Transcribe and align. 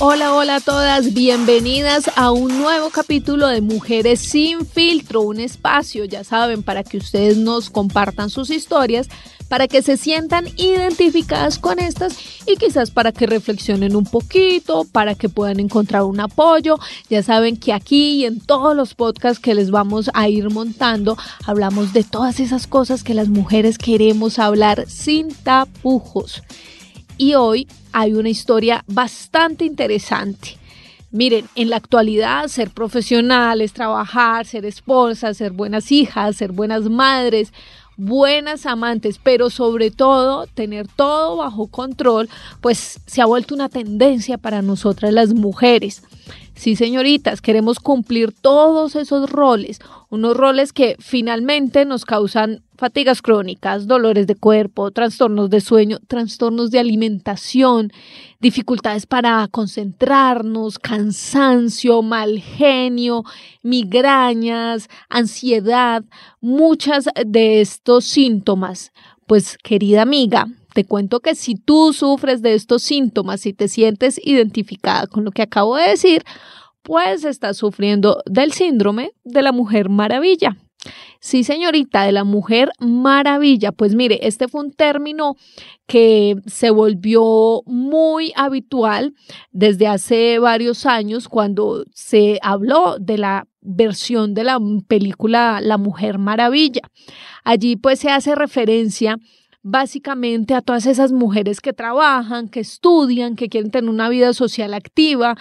Hola, 0.00 0.32
hola 0.32 0.56
a 0.56 0.60
todas, 0.60 1.12
bienvenidas 1.12 2.08
a 2.14 2.30
un 2.30 2.56
nuevo 2.56 2.88
capítulo 2.90 3.48
de 3.48 3.60
Mujeres 3.60 4.20
sin 4.20 4.64
filtro, 4.64 5.22
un 5.22 5.40
espacio, 5.40 6.04
ya 6.04 6.22
saben, 6.22 6.62
para 6.62 6.84
que 6.84 6.98
ustedes 6.98 7.36
nos 7.36 7.68
compartan 7.68 8.30
sus 8.30 8.50
historias, 8.50 9.08
para 9.48 9.66
que 9.66 9.82
se 9.82 9.96
sientan 9.96 10.46
identificadas 10.56 11.58
con 11.58 11.80
estas 11.80 12.16
y 12.46 12.54
quizás 12.54 12.92
para 12.92 13.10
que 13.10 13.26
reflexionen 13.26 13.96
un 13.96 14.04
poquito, 14.04 14.84
para 14.84 15.16
que 15.16 15.28
puedan 15.28 15.58
encontrar 15.58 16.04
un 16.04 16.20
apoyo. 16.20 16.78
Ya 17.10 17.24
saben 17.24 17.56
que 17.56 17.72
aquí 17.72 18.20
y 18.20 18.24
en 18.24 18.38
todos 18.38 18.76
los 18.76 18.94
podcasts 18.94 19.40
que 19.40 19.56
les 19.56 19.72
vamos 19.72 20.12
a 20.14 20.28
ir 20.28 20.48
montando, 20.48 21.18
hablamos 21.44 21.92
de 21.92 22.04
todas 22.04 22.38
esas 22.38 22.68
cosas 22.68 23.02
que 23.02 23.14
las 23.14 23.28
mujeres 23.28 23.78
queremos 23.78 24.38
hablar 24.38 24.84
sin 24.86 25.34
tapujos 25.34 26.44
y 27.18 27.34
hoy 27.34 27.66
hay 27.98 28.14
una 28.14 28.28
historia 28.28 28.84
bastante 28.86 29.64
interesante. 29.64 30.56
Miren, 31.10 31.46
en 31.56 31.70
la 31.70 31.76
actualidad 31.76 32.46
ser 32.46 32.70
profesional 32.70 33.60
es 33.60 33.72
trabajar, 33.72 34.46
ser 34.46 34.64
esposa, 34.64 35.34
ser 35.34 35.50
buenas 35.50 35.90
hijas, 35.90 36.36
ser 36.36 36.52
buenas 36.52 36.88
madres, 36.88 37.52
buenas 37.96 38.66
amantes, 38.66 39.18
pero 39.20 39.50
sobre 39.50 39.90
todo 39.90 40.46
tener 40.46 40.86
todo 40.86 41.38
bajo 41.38 41.66
control, 41.66 42.28
pues 42.60 43.00
se 43.06 43.20
ha 43.20 43.26
vuelto 43.26 43.56
una 43.56 43.68
tendencia 43.68 44.38
para 44.38 44.62
nosotras 44.62 45.12
las 45.12 45.34
mujeres. 45.34 46.02
Sí, 46.58 46.74
señoritas, 46.74 47.40
queremos 47.40 47.78
cumplir 47.78 48.32
todos 48.32 48.96
esos 48.96 49.30
roles, 49.30 49.78
unos 50.10 50.36
roles 50.36 50.72
que 50.72 50.96
finalmente 50.98 51.84
nos 51.84 52.04
causan 52.04 52.64
fatigas 52.76 53.22
crónicas, 53.22 53.86
dolores 53.86 54.26
de 54.26 54.34
cuerpo, 54.34 54.90
trastornos 54.90 55.50
de 55.50 55.60
sueño, 55.60 55.98
trastornos 56.08 56.72
de 56.72 56.80
alimentación, 56.80 57.92
dificultades 58.40 59.06
para 59.06 59.46
concentrarnos, 59.46 60.80
cansancio, 60.80 62.02
mal 62.02 62.40
genio, 62.40 63.22
migrañas, 63.62 64.88
ansiedad, 65.08 66.02
muchas 66.40 67.08
de 67.24 67.60
estos 67.60 68.04
síntomas. 68.04 68.90
Pues 69.28 69.58
querida 69.58 70.02
amiga, 70.02 70.48
te 70.78 70.84
cuento 70.84 71.18
que 71.18 71.34
si 71.34 71.56
tú 71.56 71.92
sufres 71.92 72.40
de 72.40 72.54
estos 72.54 72.84
síntomas, 72.84 73.46
y 73.46 73.52
te 73.52 73.66
sientes 73.66 74.20
identificada 74.24 75.08
con 75.08 75.24
lo 75.24 75.32
que 75.32 75.42
acabo 75.42 75.74
de 75.74 75.88
decir, 75.88 76.22
pues 76.82 77.24
estás 77.24 77.56
sufriendo 77.56 78.22
del 78.26 78.52
síndrome 78.52 79.10
de 79.24 79.42
la 79.42 79.50
mujer 79.50 79.88
maravilla. 79.88 80.56
Sí, 81.18 81.42
señorita, 81.42 82.04
de 82.04 82.12
la 82.12 82.22
mujer 82.22 82.70
maravilla. 82.78 83.72
Pues 83.72 83.96
mire, 83.96 84.20
este 84.22 84.46
fue 84.46 84.60
un 84.60 84.70
término 84.70 85.34
que 85.88 86.36
se 86.46 86.70
volvió 86.70 87.62
muy 87.66 88.32
habitual 88.36 89.14
desde 89.50 89.88
hace 89.88 90.38
varios 90.38 90.86
años 90.86 91.28
cuando 91.28 91.86
se 91.92 92.38
habló 92.40 92.98
de 93.00 93.18
la 93.18 93.48
versión 93.62 94.32
de 94.32 94.44
la 94.44 94.60
película 94.86 95.58
La 95.60 95.76
Mujer 95.76 96.18
Maravilla. 96.18 96.82
Allí 97.42 97.74
pues 97.74 97.98
se 97.98 98.10
hace 98.10 98.36
referencia 98.36 99.18
básicamente 99.62 100.54
a 100.54 100.62
todas 100.62 100.86
esas 100.86 101.12
mujeres 101.12 101.60
que 101.60 101.72
trabajan, 101.72 102.48
que 102.48 102.60
estudian, 102.60 103.36
que 103.36 103.48
quieren 103.48 103.70
tener 103.70 103.90
una 103.90 104.08
vida 104.08 104.32
social 104.32 104.74
activa, 104.74 105.36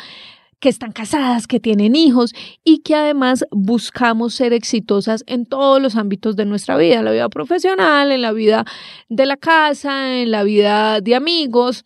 que 0.59 0.69
están 0.69 0.91
casadas, 0.91 1.45
que 1.45 1.59
tienen 1.59 1.95
hijos 1.95 2.33
y 2.63 2.79
que 2.79 2.95
además 2.95 3.45
buscamos 3.51 4.33
ser 4.33 4.53
exitosas 4.53 5.23
en 5.27 5.45
todos 5.45 5.81
los 5.81 5.95
ámbitos 5.95 6.35
de 6.35 6.45
nuestra 6.45 6.77
vida, 6.77 6.95
en 6.95 7.05
la 7.05 7.11
vida 7.11 7.29
profesional, 7.29 8.11
en 8.11 8.21
la 8.21 8.31
vida 8.31 8.65
de 9.09 9.25
la 9.25 9.37
casa, 9.37 10.21
en 10.21 10.31
la 10.31 10.43
vida 10.43 10.99
de 11.01 11.15
amigos. 11.15 11.85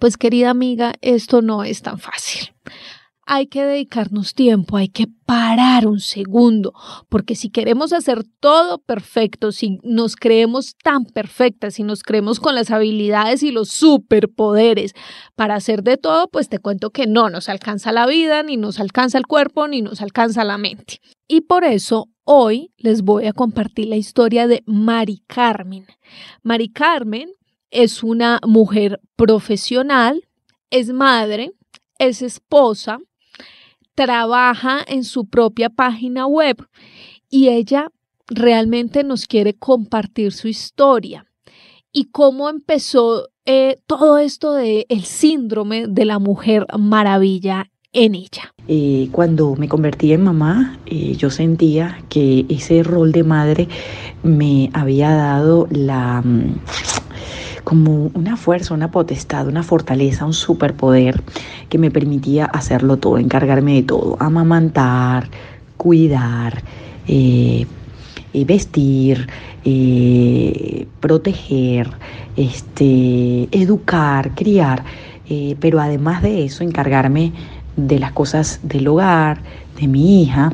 Pues 0.00 0.16
querida 0.16 0.50
amiga, 0.50 0.94
esto 1.02 1.40
no 1.40 1.62
es 1.62 1.82
tan 1.82 1.98
fácil 1.98 2.53
hay 3.26 3.46
que 3.46 3.64
dedicarnos 3.64 4.34
tiempo, 4.34 4.76
hay 4.76 4.88
que 4.88 5.06
parar 5.24 5.86
un 5.86 6.00
segundo, 6.00 6.74
porque 7.08 7.34
si 7.34 7.50
queremos 7.50 7.92
hacer 7.92 8.24
todo 8.40 8.78
perfecto, 8.78 9.52
si 9.52 9.78
nos 9.82 10.16
creemos 10.16 10.74
tan 10.82 11.04
perfectas, 11.06 11.74
si 11.74 11.82
nos 11.82 12.02
creemos 12.02 12.40
con 12.40 12.54
las 12.54 12.70
habilidades 12.70 13.42
y 13.42 13.50
los 13.50 13.70
superpoderes 13.70 14.94
para 15.34 15.54
hacer 15.54 15.82
de 15.82 15.96
todo, 15.96 16.28
pues 16.28 16.48
te 16.48 16.58
cuento 16.58 16.90
que 16.90 17.06
no 17.06 17.30
nos 17.30 17.48
alcanza 17.48 17.92
la 17.92 18.06
vida, 18.06 18.42
ni 18.42 18.56
nos 18.56 18.80
alcanza 18.80 19.18
el 19.18 19.26
cuerpo, 19.26 19.68
ni 19.68 19.80
nos 19.80 20.02
alcanza 20.02 20.44
la 20.44 20.58
mente. 20.58 21.00
Y 21.26 21.42
por 21.42 21.64
eso 21.64 22.08
hoy 22.24 22.72
les 22.76 23.02
voy 23.02 23.26
a 23.26 23.32
compartir 23.32 23.88
la 23.88 23.96
historia 23.96 24.46
de 24.46 24.62
Mari 24.66 25.22
Carmen. 25.26 25.86
Mari 26.42 26.68
Carmen 26.68 27.30
es 27.70 28.02
una 28.02 28.40
mujer 28.46 29.00
profesional, 29.16 30.28
es 30.70 30.92
madre, 30.92 31.52
es 31.98 32.22
esposa, 32.22 32.98
trabaja 33.94 34.80
en 34.86 35.04
su 35.04 35.26
propia 35.26 35.70
página 35.70 36.26
web 36.26 36.56
y 37.30 37.48
ella 37.48 37.90
realmente 38.26 39.04
nos 39.04 39.26
quiere 39.26 39.54
compartir 39.54 40.32
su 40.32 40.48
historia 40.48 41.26
y 41.92 42.06
cómo 42.06 42.48
empezó 42.48 43.28
eh, 43.46 43.78
todo 43.86 44.18
esto 44.18 44.54
del 44.54 44.86
el 44.88 45.04
síndrome 45.04 45.86
de 45.86 46.04
la 46.04 46.18
mujer 46.18 46.66
maravilla 46.78 47.70
en 47.92 48.14
ella. 48.14 48.52
Cuando 49.12 49.54
me 49.54 49.68
convertí 49.68 50.12
en 50.12 50.24
mamá, 50.24 50.78
eh, 50.86 51.14
yo 51.16 51.30
sentía 51.30 52.02
que 52.08 52.44
ese 52.48 52.82
rol 52.82 53.12
de 53.12 53.22
madre 53.22 53.68
me 54.22 54.70
había 54.74 55.10
dado 55.10 55.68
la... 55.70 56.22
Como 57.64 58.10
una 58.14 58.36
fuerza, 58.36 58.74
una 58.74 58.90
potestad, 58.90 59.48
una 59.48 59.62
fortaleza, 59.62 60.26
un 60.26 60.34
superpoder 60.34 61.22
que 61.68 61.78
me 61.78 61.90
permitía 61.90 62.44
hacerlo 62.44 62.98
todo, 62.98 63.18
encargarme 63.18 63.74
de 63.74 63.82
todo, 63.82 64.16
amamantar, 64.20 65.28
cuidar, 65.76 66.62
eh, 67.08 67.66
eh, 68.32 68.44
vestir, 68.44 69.28
eh, 69.64 70.86
proteger, 71.00 71.90
este, 72.36 73.48
educar, 73.50 74.34
criar, 74.34 74.84
pero 75.58 75.80
además 75.80 76.22
de 76.22 76.44
eso 76.44 76.64
encargarme 76.64 77.32
de 77.76 77.98
las 77.98 78.12
cosas 78.12 78.60
del 78.62 78.88
hogar, 78.88 79.38
de 79.80 79.88
mi 79.88 80.22
hija 80.22 80.52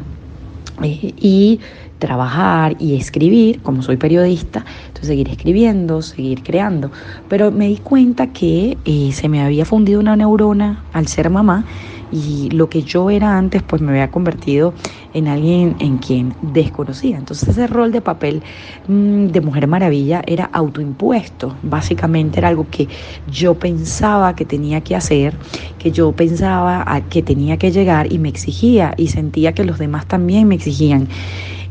y 0.82 1.60
trabajar 2.00 2.74
y 2.80 2.96
escribir, 2.96 3.62
como 3.62 3.82
soy 3.82 3.96
periodista, 3.96 4.64
entonces 4.88 5.06
seguir 5.06 5.28
escribiendo, 5.28 6.02
seguir 6.02 6.42
creando. 6.42 6.90
Pero 7.28 7.52
me 7.52 7.68
di 7.68 7.76
cuenta 7.76 8.32
que 8.32 8.76
eh, 8.84 9.12
se 9.12 9.28
me 9.28 9.40
había 9.40 9.64
fundido 9.64 10.00
una 10.00 10.16
neurona 10.16 10.82
al 10.92 11.06
ser 11.06 11.30
mamá 11.30 11.64
y 12.12 12.50
lo 12.50 12.68
que 12.68 12.82
yo 12.82 13.10
era 13.10 13.36
antes 13.38 13.62
pues 13.62 13.80
me 13.82 13.90
había 13.90 14.10
convertido 14.10 14.74
en 15.14 15.28
alguien 15.28 15.76
en 15.78 15.98
quien 15.98 16.34
desconocía. 16.42 17.16
Entonces 17.16 17.48
ese 17.48 17.66
rol 17.66 17.92
de 17.92 18.00
papel 18.00 18.42
mm, 18.88 19.26
de 19.26 19.40
Mujer 19.40 19.66
Maravilla 19.66 20.22
era 20.26 20.50
autoimpuesto, 20.52 21.54
básicamente 21.62 22.38
era 22.38 22.48
algo 22.48 22.66
que 22.70 22.88
yo 23.30 23.54
pensaba 23.54 24.34
que 24.34 24.44
tenía 24.44 24.80
que 24.80 24.96
hacer, 24.96 25.34
que 25.78 25.90
yo 25.90 26.12
pensaba 26.12 27.00
que 27.08 27.22
tenía 27.22 27.56
que 27.56 27.70
llegar 27.70 28.12
y 28.12 28.18
me 28.18 28.28
exigía 28.28 28.94
y 28.96 29.08
sentía 29.08 29.52
que 29.52 29.64
los 29.64 29.78
demás 29.78 30.06
también 30.06 30.48
me 30.48 30.56
exigían. 30.56 31.08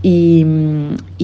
Y, 0.01 0.45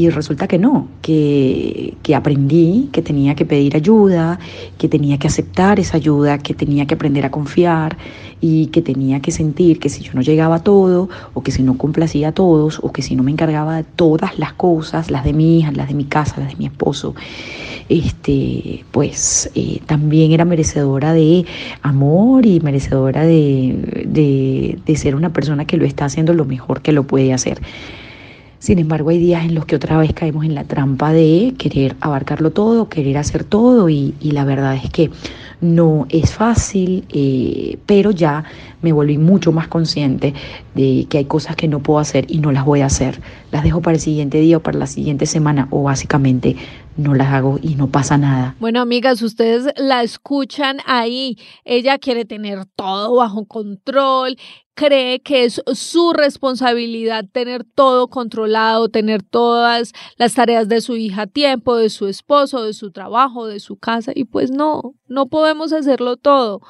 resulta 0.10 0.48
que 0.48 0.58
no, 0.58 0.88
que, 1.02 1.96
que, 2.04 2.14
aprendí 2.14 2.90
que 2.92 3.02
tenía 3.02 3.34
que 3.34 3.46
pedir 3.46 3.76
ayuda, 3.76 4.40
que 4.78 4.90
tenía 4.90 5.18
que 5.18 5.28
aceptar 5.28 5.80
esa 5.80 5.98
ayuda, 5.98 6.38
que 6.38 6.54
tenía 6.54 6.86
que 6.86 6.94
aprender 6.96 7.26
a 7.26 7.32
confiar 7.32 7.98
y 8.42 8.68
que 8.68 8.82
tenía 8.82 9.22
que 9.22 9.32
sentir 9.32 9.80
que 9.80 9.90
si 9.90 10.04
yo 10.04 10.12
no 10.14 10.22
llegaba 10.22 10.56
a 10.56 10.64
todo, 10.64 11.10
o 11.34 11.42
que 11.42 11.52
si 11.52 11.64
no 11.64 11.78
complacía 11.78 12.30
a 12.30 12.32
todos, 12.34 12.80
o 12.84 12.92
que 12.92 13.02
si 13.02 13.16
no 13.16 13.24
me 13.24 13.32
encargaba 13.32 13.78
de 13.78 13.84
todas 13.84 14.38
las 14.38 14.54
cosas, 14.54 15.10
las 15.10 15.24
de 15.24 15.34
mi 15.34 15.60
hija, 15.60 15.72
las 15.72 15.88
de 15.88 15.94
mi 15.94 16.06
casa, 16.06 16.40
las 16.40 16.50
de 16.50 16.56
mi 16.58 16.66
esposo, 16.66 17.16
este, 17.88 18.84
pues 18.92 19.50
eh, 19.56 19.80
también 19.86 20.32
era 20.32 20.44
merecedora 20.44 21.14
de 21.14 21.46
amor 21.82 22.46
y 22.46 22.60
merecedora 22.60 23.26
de, 23.26 24.06
de, 24.06 24.80
de 24.86 24.96
ser 24.98 25.16
una 25.16 25.32
persona 25.32 25.66
que 25.66 25.78
lo 25.78 25.86
está 25.86 26.06
haciendo 26.06 26.34
lo 26.34 26.46
mejor 26.46 26.82
que 26.82 26.92
lo 26.92 27.04
puede 27.04 27.34
hacer. 27.34 27.62
Sin 28.60 28.80
embargo, 28.80 29.10
hay 29.10 29.20
días 29.20 29.46
en 29.46 29.56
los 29.56 29.66
que 29.66 29.76
otra 29.76 29.98
vez 29.98 30.14
caemos 30.14 30.46
en 30.46 30.56
la 30.56 30.64
trampa 30.64 31.12
de 31.12 31.54
querer 31.58 31.96
abarcarlo 32.00 32.52
todo, 32.52 32.90
querer 32.90 33.18
hacer 33.18 33.44
todo 33.44 33.90
y, 33.90 34.14
la 34.22 34.46
verdad 34.46 34.76
es 34.76 34.90
que 34.90 35.12
no 35.62 36.06
es 36.10 36.34
fácil, 36.34 37.06
eh, 37.10 37.78
pero 37.86 38.12
ya 38.12 38.44
me 38.86 38.94
volví 38.94 39.18
mucho 39.18 39.52
más 39.52 39.68
consciente 39.68 40.36
de 40.76 41.08
que 41.10 41.18
hay 41.18 41.26
cosas 41.26 41.56
que 41.56 41.68
no 41.68 41.80
puedo 41.80 41.98
hacer 41.98 42.26
y 42.30 42.38
no 42.38 42.52
las 42.52 42.64
voy 42.64 42.82
a 42.82 42.86
hacer. 42.86 43.20
Las 43.52 43.64
dejo 43.64 43.82
para 43.82 43.96
el 43.96 44.00
siguiente 44.00 44.40
día 44.40 44.58
o 44.58 44.60
para 44.60 44.78
la 44.78 44.86
siguiente 44.86 45.26
semana 45.26 45.68
o 45.72 45.82
básicamente 45.82 46.56
no 46.98 47.16
las 47.16 47.34
hago 47.34 47.58
y 47.62 47.74
no 47.74 47.88
pasa 47.88 48.20
nada. 48.20 48.56
Bueno, 48.60 48.80
amigas, 48.82 49.24
ustedes 49.24 49.74
la 49.76 50.04
escuchan 50.04 50.78
ahí. 50.86 51.38
Ella 51.64 51.98
quiere 51.98 52.26
tener 52.26 52.68
todo 52.76 53.16
bajo 53.16 53.46
control, 53.46 54.38
cree 54.76 55.20
que 55.20 55.46
es 55.46 55.64
su 55.74 56.14
responsabilidad 56.14 57.26
tener 57.32 57.64
todo 57.64 58.08
controlado, 58.08 58.90
tener 58.90 59.24
todas 59.24 59.94
las 60.18 60.36
tareas 60.36 60.68
de 60.68 60.82
su 60.82 60.96
hija 60.96 61.24
a 61.24 61.28
tiempo, 61.28 61.76
de 61.76 61.90
su 61.90 62.06
esposo, 62.06 62.64
de 62.64 62.74
su 62.74 62.92
trabajo, 62.92 63.48
de 63.48 63.60
su 63.60 63.78
casa. 63.78 64.12
Y 64.14 64.26
pues 64.26 64.52
no, 64.52 64.94
no 65.08 65.26
podemos 65.26 65.74
hacerlo 65.74 66.18
todo. 66.18 66.62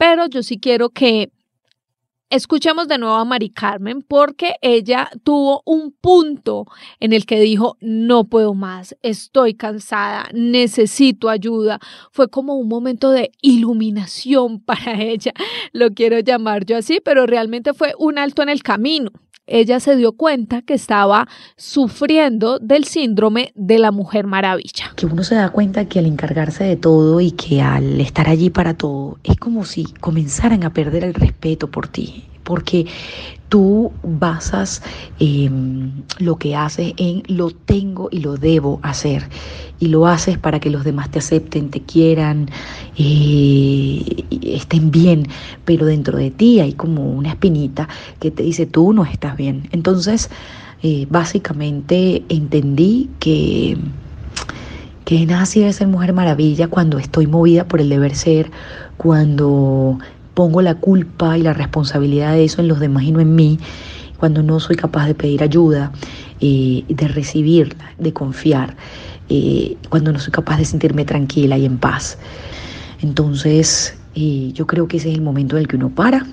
Pero 0.00 0.26
yo 0.28 0.42
sí 0.42 0.58
quiero 0.58 0.88
que 0.88 1.30
Escuchemos 2.30 2.86
de 2.86 2.96
nuevo 2.96 3.16
a 3.16 3.24
Mari 3.24 3.50
Carmen 3.50 4.02
porque 4.02 4.54
ella 4.62 5.10
tuvo 5.24 5.62
un 5.66 5.90
punto 5.90 6.64
en 7.00 7.12
el 7.12 7.26
que 7.26 7.40
dijo, 7.40 7.76
no 7.80 8.22
puedo 8.22 8.54
más, 8.54 8.96
estoy 9.02 9.54
cansada, 9.54 10.28
necesito 10.32 11.28
ayuda. 11.28 11.80
Fue 12.12 12.28
como 12.28 12.54
un 12.54 12.68
momento 12.68 13.10
de 13.10 13.32
iluminación 13.42 14.60
para 14.64 15.02
ella, 15.02 15.32
lo 15.72 15.90
quiero 15.90 16.20
llamar 16.20 16.64
yo 16.64 16.76
así, 16.76 17.00
pero 17.04 17.26
realmente 17.26 17.74
fue 17.74 17.94
un 17.98 18.16
alto 18.16 18.42
en 18.42 18.48
el 18.48 18.62
camino. 18.62 19.10
Ella 19.50 19.80
se 19.80 19.96
dio 19.96 20.12
cuenta 20.12 20.62
que 20.62 20.74
estaba 20.74 21.26
sufriendo 21.56 22.58
del 22.60 22.84
síndrome 22.84 23.52
de 23.56 23.78
la 23.80 23.90
mujer 23.90 24.26
maravilla. 24.26 24.92
Que 24.94 25.06
uno 25.06 25.24
se 25.24 25.34
da 25.34 25.50
cuenta 25.50 25.86
que 25.86 25.98
al 25.98 26.06
encargarse 26.06 26.64
de 26.64 26.76
todo 26.76 27.20
y 27.20 27.32
que 27.32 27.60
al 27.60 28.00
estar 28.00 28.28
allí 28.28 28.48
para 28.48 28.74
todo, 28.74 29.18
es 29.24 29.36
como 29.36 29.64
si 29.64 29.84
comenzaran 30.00 30.62
a 30.62 30.72
perder 30.72 31.04
el 31.04 31.14
respeto 31.14 31.68
por 31.68 31.88
ti 31.88 32.24
porque 32.44 32.86
tú 33.48 33.92
basas 34.02 34.82
em, 35.18 35.90
lo 36.18 36.36
que 36.36 36.56
haces 36.56 36.94
en 36.96 37.22
lo 37.26 37.50
tengo 37.50 38.08
y 38.10 38.20
lo 38.20 38.36
debo 38.36 38.80
hacer. 38.82 39.28
Y 39.80 39.88
lo 39.88 40.06
haces 40.06 40.38
para 40.38 40.60
que 40.60 40.70
los 40.70 40.84
demás 40.84 41.10
te 41.10 41.18
acepten, 41.18 41.70
te 41.70 41.80
quieran, 41.80 42.48
eh, 42.96 44.24
estén 44.42 44.90
bien. 44.90 45.26
Pero 45.64 45.86
dentro 45.86 46.16
de 46.16 46.30
ti 46.30 46.60
hay 46.60 46.74
como 46.74 47.10
una 47.10 47.30
espinita 47.30 47.88
que 48.20 48.30
te 48.30 48.42
dice 48.42 48.66
tú 48.66 48.92
no 48.92 49.04
estás 49.04 49.36
bien. 49.36 49.68
Entonces, 49.72 50.30
eh, 50.82 51.06
básicamente 51.10 52.22
entendí 52.28 53.10
que 53.18 53.76
que 55.04 55.26
nada 55.26 55.44
sirve 55.44 55.72
ser 55.72 55.88
mujer 55.88 56.12
maravilla 56.12 56.68
cuando 56.68 57.00
estoy 57.00 57.26
movida 57.26 57.66
por 57.66 57.80
el 57.80 57.88
deber 57.88 58.14
ser, 58.14 58.48
cuando 58.96 59.98
pongo 60.40 60.62
la 60.62 60.76
culpa 60.76 61.36
y 61.36 61.42
la 61.42 61.52
responsabilidad 61.52 62.32
de 62.32 62.44
eso 62.44 62.62
en 62.62 62.68
los 62.68 62.80
demás 62.80 63.02
y 63.02 63.12
no 63.12 63.20
en 63.20 63.34
mí, 63.34 63.58
cuando 64.16 64.42
no 64.42 64.58
soy 64.58 64.74
capaz 64.74 65.06
de 65.06 65.14
pedir 65.14 65.42
ayuda, 65.42 65.92
eh, 66.40 66.82
de 66.88 67.08
recibirla, 67.08 67.92
de 67.98 68.14
confiar, 68.14 68.74
eh, 69.28 69.76
cuando 69.90 70.12
no 70.12 70.18
soy 70.18 70.32
capaz 70.32 70.56
de 70.56 70.64
sentirme 70.64 71.04
tranquila 71.04 71.58
y 71.58 71.66
en 71.66 71.76
paz. 71.76 72.16
Entonces, 73.02 73.98
eh, 74.14 74.50
yo 74.54 74.66
creo 74.66 74.88
que 74.88 74.96
ese 74.96 75.10
es 75.10 75.16
el 75.16 75.20
momento 75.20 75.56
en 75.56 75.60
el 75.60 75.68
que 75.68 75.76
uno 75.76 75.90
para 75.90 76.26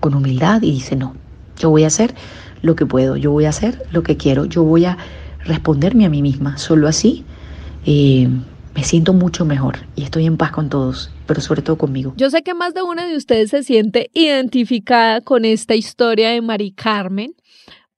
con 0.00 0.14
humildad 0.14 0.62
y 0.62 0.70
dice, 0.70 0.96
no, 0.96 1.14
yo 1.58 1.68
voy 1.68 1.84
a 1.84 1.88
hacer 1.88 2.14
lo 2.62 2.74
que 2.74 2.86
puedo, 2.86 3.18
yo 3.18 3.32
voy 3.32 3.44
a 3.44 3.50
hacer 3.50 3.82
lo 3.90 4.02
que 4.02 4.16
quiero, 4.16 4.46
yo 4.46 4.62
voy 4.62 4.86
a 4.86 4.96
responderme 5.44 6.06
a 6.06 6.08
mí 6.08 6.22
misma. 6.22 6.56
Solo 6.56 6.88
así 6.88 7.26
me 8.74 8.84
siento 8.84 9.12
mucho 9.12 9.44
mejor 9.44 9.78
y 9.96 10.02
estoy 10.02 10.26
en 10.26 10.36
paz 10.36 10.52
con 10.52 10.68
todos, 10.68 11.10
pero 11.26 11.40
sobre 11.40 11.62
todo 11.62 11.78
conmigo. 11.78 12.12
Yo 12.16 12.30
sé 12.30 12.42
que 12.42 12.54
más 12.54 12.74
de 12.74 12.82
una 12.82 13.06
de 13.06 13.16
ustedes 13.16 13.50
se 13.50 13.62
siente 13.62 14.10
identificada 14.12 15.20
con 15.20 15.44
esta 15.44 15.74
historia 15.74 16.30
de 16.30 16.40
Mari 16.40 16.72
Carmen, 16.72 17.34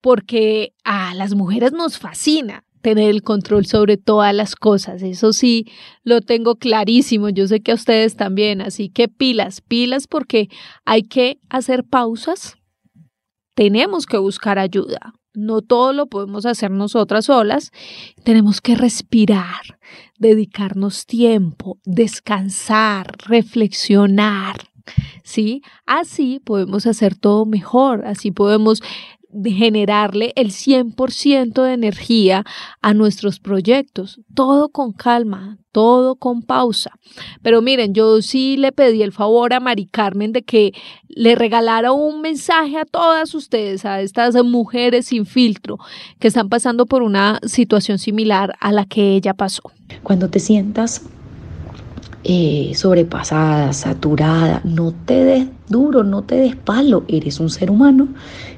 porque 0.01 0.75
a 0.85 1.15
las 1.15 1.35
mujeres 1.35 1.73
nos 1.73 1.99
fascina 1.99 2.65
tener 2.83 3.11
el 3.11 3.23
control 3.23 3.67
sobre 3.67 3.97
todas 3.97 4.33
las 4.33 4.55
cosas. 4.55 5.03
Eso 5.03 5.33
sí, 5.33 5.67
lo 6.05 6.21
tengo 6.21 6.55
clarísimo. 6.55 7.31
Yo 7.31 7.49
sé 7.49 7.61
que 7.61 7.73
a 7.73 7.75
ustedes 7.75 8.15
también. 8.15 8.61
Así 8.61 8.91
que 8.91 9.09
pilas, 9.09 9.61
pilas 9.61 10.07
porque 10.07 10.49
hay 10.85 11.03
que 11.03 11.41
hacer 11.49 11.83
pausas. 11.83 12.57
Tenemos 13.55 14.07
que 14.07 14.19
buscar 14.19 14.61
ayuda. 14.61 15.15
No 15.37 15.61
todo 15.63 15.93
lo 15.93 16.07
podemos 16.07 16.47
hacer 16.47 16.71
nosotras 16.71 17.27
solas. 17.27 17.71
Tenemos 18.25 18.61
que 18.61 18.75
respirar, 18.75 19.79
dedicarnos 20.19 21.07
tiempo, 21.07 21.79
descansar, 21.85 23.15
reflexionar. 23.27 24.57
¿Sí? 25.25 25.63
Así 25.85 26.41
podemos 26.43 26.87
hacer 26.87 27.17
todo 27.17 27.45
mejor, 27.45 28.07
así 28.07 28.31
podemos 28.31 28.83
generarle 29.45 30.33
el 30.37 30.51
100% 30.51 31.63
de 31.63 31.73
energía 31.73 32.45
a 32.81 32.95
nuestros 32.95 33.41
proyectos. 33.41 34.21
Todo 34.35 34.69
con 34.71 34.93
calma, 34.93 35.59
todo 35.73 36.17
con 36.17 36.43
pausa. 36.43 36.93
Pero 37.43 37.63
miren, 37.63 37.95
yo 37.95 38.23
sí 38.23 38.57
le 38.57 38.73
pedí 38.73 39.03
el 39.03 39.13
favor 39.13 39.53
a 39.53 39.61
Mari 39.61 39.87
Carmen 39.87 40.33
de 40.33 40.43
que 40.43 40.73
le 41.09 41.35
regalara 41.35 41.93
un 41.93 42.21
mensaje 42.21 42.79
a 42.79 42.85
todas 42.85 43.35
ustedes, 43.35 43.85
a 43.85 44.01
estas 44.01 44.35
mujeres 44.45 45.07
sin 45.07 45.27
filtro 45.27 45.79
que 46.19 46.29
están 46.29 46.49
pasando 46.49 46.87
por 46.87 47.03
una 47.03 47.41
situación 47.45 47.99
similar 47.99 48.55
a 48.61 48.73
la 48.73 48.87
que 48.87 49.15
ella 49.17 49.35
pasó. 49.35 49.63
Cuando 50.03 50.29
te 50.31 50.41
sientas 50.41 51.03
eh, 52.29 52.73
sobrepasada, 52.75 53.73
saturada. 53.73 54.61
No 54.65 54.93
te 54.93 55.47
duro, 55.69 56.03
no 56.03 56.23
te 56.23 56.37
des 56.37 56.57
palo. 56.57 57.05
Eres 57.09 57.41
un 57.41 57.51
ser 57.51 57.71
humano 57.71 58.09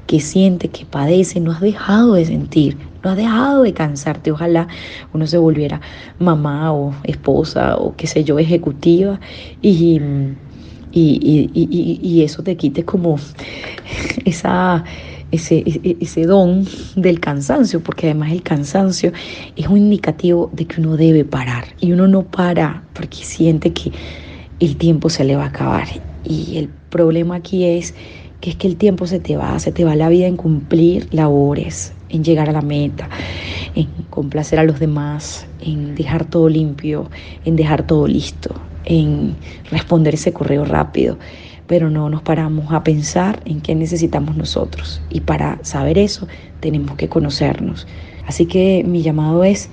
que 0.07 0.19
siente, 0.19 0.69
que 0.69 0.85
padece, 0.85 1.39
no 1.39 1.51
has 1.51 1.61
dejado 1.61 2.13
de 2.13 2.25
sentir, 2.25 2.77
no 3.03 3.11
has 3.11 3.17
dejado 3.17 3.63
de 3.63 3.73
cansarte. 3.73 4.31
Ojalá 4.31 4.67
uno 5.13 5.27
se 5.27 5.37
volviera 5.37 5.81
mamá 6.19 6.73
o 6.73 6.93
esposa 7.03 7.77
o 7.77 7.95
qué 7.95 8.07
sé 8.07 8.23
yo, 8.23 8.39
ejecutiva 8.39 9.19
y, 9.61 9.99
y, 10.91 11.49
y, 11.53 11.99
y 12.01 12.23
eso 12.23 12.43
te 12.43 12.57
quite 12.57 12.83
como 12.83 13.17
esa 14.25 14.83
ese, 15.31 15.63
e, 15.65 15.97
ese 15.99 16.25
don 16.25 16.65
del 16.95 17.19
cansancio, 17.19 17.81
porque 17.81 18.07
además 18.07 18.31
el 18.31 18.43
cansancio 18.43 19.11
es 19.55 19.67
un 19.67 19.77
indicativo 19.77 20.49
de 20.53 20.65
que 20.65 20.81
uno 20.81 20.97
debe 20.97 21.25
parar 21.25 21.65
y 21.79 21.91
uno 21.91 22.07
no 22.07 22.23
para 22.23 22.83
porque 22.93 23.17
siente 23.17 23.73
que 23.73 23.91
el 24.59 24.77
tiempo 24.77 25.09
se 25.09 25.23
le 25.23 25.35
va 25.35 25.45
a 25.45 25.47
acabar. 25.47 25.87
Y 26.23 26.57
el 26.57 26.69
problema 26.89 27.35
aquí 27.35 27.65
es 27.65 27.93
que 28.41 28.51
es 28.51 28.55
que 28.55 28.67
el 28.67 28.77
tiempo 28.77 29.05
se 29.05 29.19
te 29.19 29.35
va, 29.35 29.59
se 29.59 29.71
te 29.71 29.83
va 29.83 29.95
la 29.95 30.09
vida 30.09 30.27
en 30.27 30.37
cumplir 30.37 31.07
labores, 31.11 31.93
en 32.09 32.23
llegar 32.23 32.49
a 32.49 32.53
la 32.53 32.61
meta, 32.61 33.09
en 33.75 33.87
complacer 34.09 34.59
a 34.59 34.63
los 34.63 34.79
demás, 34.79 35.45
en 35.59 35.95
dejar 35.95 36.25
todo 36.25 36.47
limpio, 36.47 37.09
en 37.45 37.55
dejar 37.55 37.85
todo 37.85 38.07
listo, 38.07 38.55
en 38.85 39.35
responder 39.71 40.13
ese 40.13 40.31
correo 40.31 40.63
rápido 40.65 41.17
pero 41.69 41.91
no 41.91 42.09
nos 42.09 42.23
paramos 42.23 42.73
a 42.73 42.83
pensar 42.83 43.43
en 43.45 43.61
qué 43.61 43.75
necesitamos 43.75 44.35
nosotros. 44.35 45.03
Y 45.11 45.21
para 45.21 45.59
saber 45.61 45.99
eso 45.99 46.27
tenemos 46.61 46.95
que 46.95 47.09
conocernos. 47.09 47.85
Así 48.25 48.47
que 48.47 48.83
mi 48.83 49.03
llamado 49.03 49.43
es 49.43 49.69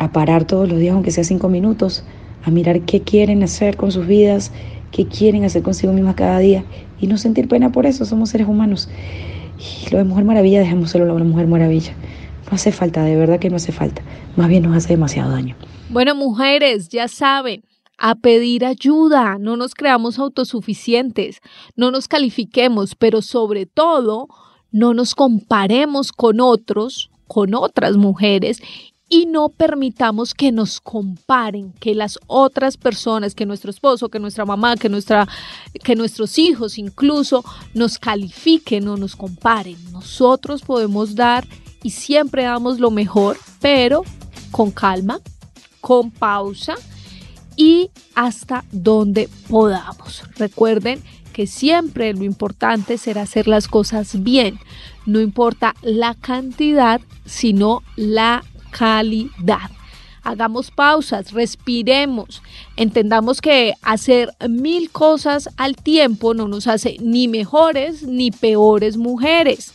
a 0.00 0.10
parar 0.10 0.46
todos 0.46 0.68
los 0.68 0.80
días, 0.80 0.94
aunque 0.94 1.12
sea 1.12 1.22
cinco 1.22 1.48
minutos, 1.48 2.04
a 2.42 2.50
mirar 2.50 2.80
qué 2.80 3.02
quieren 3.02 3.44
hacer 3.44 3.76
con 3.76 3.92
sus 3.92 4.08
vidas, 4.08 4.50
qué 4.94 5.06
quieren 5.06 5.44
hacer 5.44 5.62
consigo 5.64 5.92
mismas 5.92 6.14
cada 6.14 6.38
día 6.38 6.64
y 7.00 7.08
no 7.08 7.18
sentir 7.18 7.48
pena 7.48 7.72
por 7.72 7.84
eso, 7.84 8.04
somos 8.04 8.30
seres 8.30 8.46
humanos. 8.46 8.88
Y 9.58 9.90
lo 9.90 9.98
de 9.98 10.04
Mujer 10.04 10.24
Maravilla, 10.24 10.60
dejémoselo 10.60 11.04
a 11.04 11.18
la 11.18 11.24
Mujer 11.24 11.48
Maravilla. 11.48 11.92
No 12.48 12.52
hace 12.52 12.70
falta, 12.70 13.02
de 13.02 13.16
verdad 13.16 13.40
que 13.40 13.50
no 13.50 13.56
hace 13.56 13.72
falta. 13.72 14.02
Más 14.36 14.48
bien 14.48 14.62
nos 14.62 14.76
hace 14.76 14.90
demasiado 14.90 15.32
daño. 15.32 15.56
Bueno, 15.90 16.14
mujeres, 16.14 16.88
ya 16.90 17.08
saben, 17.08 17.64
a 17.98 18.14
pedir 18.14 18.64
ayuda, 18.64 19.36
no 19.40 19.56
nos 19.56 19.74
creamos 19.74 20.20
autosuficientes, 20.20 21.40
no 21.74 21.90
nos 21.90 22.06
califiquemos, 22.06 22.94
pero 22.94 23.20
sobre 23.20 23.66
todo 23.66 24.28
no 24.70 24.94
nos 24.94 25.16
comparemos 25.16 26.12
con 26.12 26.40
otros, 26.40 27.10
con 27.26 27.54
otras 27.54 27.96
mujeres 27.96 28.62
y 29.14 29.26
no 29.26 29.48
permitamos 29.48 30.34
que 30.34 30.50
nos 30.50 30.80
comparen, 30.80 31.72
que 31.78 31.94
las 31.94 32.18
otras 32.26 32.76
personas, 32.76 33.36
que 33.36 33.46
nuestro 33.46 33.70
esposo, 33.70 34.08
que 34.08 34.18
nuestra 34.18 34.44
mamá, 34.44 34.76
que, 34.76 34.88
nuestra, 34.88 35.28
que 35.84 35.94
nuestros 35.94 36.36
hijos 36.36 36.78
incluso 36.78 37.44
nos 37.74 37.96
califiquen 38.00 38.88
o 38.88 38.96
nos 38.96 39.14
comparen. 39.14 39.76
Nosotros 39.92 40.62
podemos 40.62 41.14
dar 41.14 41.46
y 41.84 41.90
siempre 41.90 42.42
damos 42.42 42.80
lo 42.80 42.90
mejor, 42.90 43.38
pero 43.60 44.02
con 44.50 44.72
calma, 44.72 45.20
con 45.80 46.10
pausa 46.10 46.74
y 47.54 47.90
hasta 48.16 48.64
donde 48.72 49.28
podamos. 49.48 50.24
Recuerden 50.38 51.00
que 51.32 51.46
siempre 51.46 52.14
lo 52.14 52.24
importante 52.24 52.98
será 52.98 53.22
hacer 53.22 53.46
las 53.46 53.68
cosas 53.68 54.24
bien. 54.24 54.58
No 55.06 55.20
importa 55.20 55.76
la 55.82 56.14
cantidad, 56.14 57.00
sino 57.26 57.84
la 57.94 58.42
calidad. 58.76 59.70
Hagamos 60.22 60.70
pausas, 60.70 61.32
respiremos, 61.32 62.42
entendamos 62.76 63.40
que 63.40 63.74
hacer 63.82 64.30
mil 64.48 64.90
cosas 64.90 65.50
al 65.58 65.76
tiempo 65.76 66.32
no 66.32 66.48
nos 66.48 66.66
hace 66.66 66.96
ni 67.00 67.28
mejores 67.28 68.02
ni 68.02 68.30
peores 68.30 68.96
mujeres. 68.96 69.72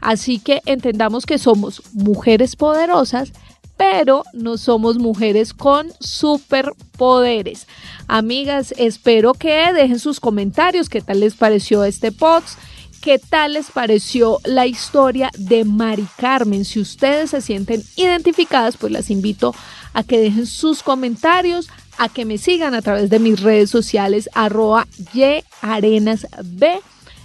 Así 0.00 0.38
que 0.40 0.60
entendamos 0.66 1.24
que 1.24 1.38
somos 1.38 1.82
mujeres 1.92 2.56
poderosas 2.56 3.32
pero 3.76 4.24
no 4.32 4.56
somos 4.56 4.98
mujeres 4.98 5.52
con 5.52 5.92
superpoderes. 6.00 7.66
Amigas, 8.08 8.72
espero 8.78 9.34
que 9.34 9.72
dejen 9.74 9.98
sus 9.98 10.18
comentarios, 10.18 10.88
qué 10.88 11.00
tal 11.00 11.20
les 11.20 11.34
pareció 11.34 11.84
este 11.84 12.10
post. 12.10 12.58
¿Qué 13.06 13.20
tal 13.20 13.52
les 13.52 13.70
pareció 13.70 14.40
la 14.42 14.66
historia 14.66 15.30
de 15.38 15.64
Mari 15.64 16.08
Carmen? 16.16 16.64
Si 16.64 16.80
ustedes 16.80 17.30
se 17.30 17.40
sienten 17.40 17.84
identificadas, 17.94 18.76
pues 18.76 18.90
las 18.90 19.10
invito 19.10 19.54
a 19.92 20.02
que 20.02 20.18
dejen 20.18 20.44
sus 20.44 20.82
comentarios, 20.82 21.68
a 21.98 22.08
que 22.08 22.24
me 22.24 22.36
sigan 22.36 22.74
a 22.74 22.82
través 22.82 23.08
de 23.08 23.20
mis 23.20 23.38
redes 23.38 23.70
sociales 23.70 24.28
arroba 24.34 24.88
yarenasb, 25.14 26.80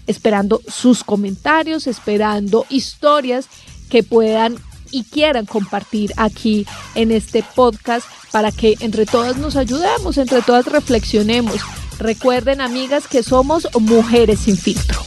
esperando 0.05 0.61
sus 0.67 1.03
comentarios, 1.03 1.87
esperando 1.87 2.67
historias 2.69 3.47
que 3.89 4.03
puedan 4.03 4.57
y 4.91 5.03
quieran 5.03 5.47
compartir 5.47 6.13
aquí 6.15 6.67
en 6.93 7.09
este 7.09 7.43
podcast 7.55 8.05
para 8.31 8.51
que 8.51 8.75
entre 8.81 9.07
todas 9.07 9.37
nos 9.37 9.55
ayudemos, 9.55 10.19
entre 10.19 10.43
todas 10.43 10.67
reflexionemos. 10.67 11.55
Recuerden, 11.97 12.61
amigas, 12.61 13.07
que 13.07 13.23
somos 13.23 13.67
mujeres 13.79 14.41
sin 14.41 14.57
filtro. 14.57 15.00